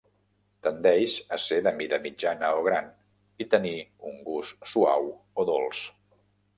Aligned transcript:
Tendeix 0.67 1.17
a 1.37 1.39
ser 1.43 1.59
de 1.67 1.73
mida 1.83 1.99
mitjana 2.07 2.51
o 2.63 2.65
gran 2.71 2.91
i 3.45 3.49
tenir 3.55 3.77
un 4.13 4.19
gust 4.33 4.69
suau 4.75 5.17
o 5.17 5.51
dolç. 5.57 5.89